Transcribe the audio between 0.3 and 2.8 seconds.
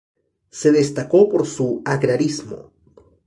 Se destacó por su agrarismo.